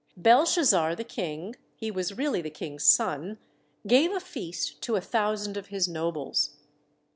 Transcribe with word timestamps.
Belshazzar, 0.17 0.95
the 0.95 1.03
King, 1.03 1.55
he 1.75 1.91
was 1.91 2.17
really 2.17 2.41
the 2.41 2.49
King's 2.49 2.83
son, 2.83 3.37
gave 3.85 4.11
a 4.11 4.19
feast 4.19 4.81
to 4.81 4.95
a 4.95 4.99
thou 4.99 5.35
sand 5.35 5.57
of 5.57 5.67
his 5.67 5.87
nobles. 5.87 6.57